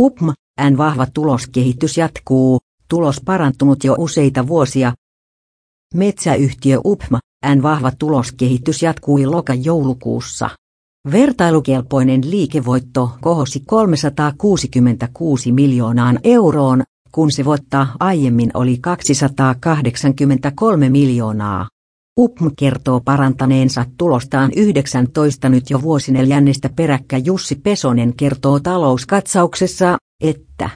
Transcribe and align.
UPM, 0.00 0.26
N 0.70 0.78
vahva 0.78 1.06
tuloskehitys 1.14 1.98
jatkuu, 1.98 2.58
tulos 2.88 3.20
parantunut 3.24 3.84
jo 3.84 3.94
useita 3.98 4.48
vuosia. 4.48 4.92
Metsäyhtiö 5.94 6.80
UPM, 6.84 7.14
N 7.54 7.62
vahva 7.62 7.92
tuloskehitys 7.98 8.82
jatkui 8.82 9.26
loka-joulukuussa. 9.26 10.50
Vertailukelpoinen 11.12 12.30
liikevoitto 12.30 13.10
kohosi 13.20 13.62
366 13.66 15.52
miljoonaan 15.52 16.18
euroon, 16.24 16.82
kun 17.12 17.32
se 17.32 17.44
voittaa 17.44 17.96
aiemmin 18.00 18.50
oli 18.54 18.78
283 18.78 20.88
miljoonaa. 20.88 21.68
UPM 22.18 22.46
kertoo 22.58 23.00
parantaneensa 23.00 23.84
tulostaan 23.98 24.50
19 24.56 25.48
nyt 25.48 25.70
jo 25.70 25.82
vuosineljännestä 25.82 26.68
peräkkä 26.76 27.18
Jussi 27.18 27.54
Pesonen 27.54 28.16
kertoo 28.16 28.60
talouskatsauksessa, 28.60 29.96
että 30.22 30.70